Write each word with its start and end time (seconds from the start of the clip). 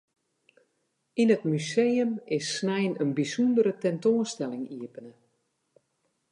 Yn 1.21 1.33
it 1.35 1.43
museum 1.51 2.11
is 2.35 2.45
snein 2.55 2.93
in 3.03 3.09
bysûndere 3.17 3.73
tentoanstelling 3.83 4.65
iepene. 4.77 5.13